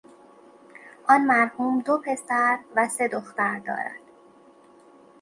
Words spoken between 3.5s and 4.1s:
دارد.